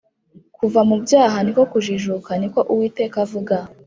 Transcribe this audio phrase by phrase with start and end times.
[0.57, 3.55] kuva mubyaha niko kujijuka niko uwiteka avuga